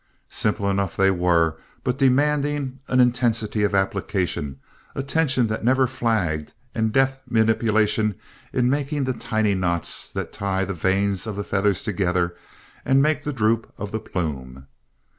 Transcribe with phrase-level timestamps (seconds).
[0.29, 4.57] Simple enough they were, but demanding an intensity of application,
[4.95, 8.15] attention that never flagged, and deft manipulation
[8.51, 12.35] in making the tiny knots that tie the vanes of the feather together
[12.83, 14.65] and make the droop of the plume.